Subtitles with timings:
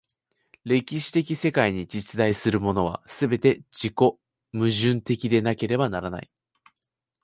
[0.63, 4.15] 歴史的世界に実在するものは、すべて自己矛
[4.51, 6.31] 盾的でなければならない。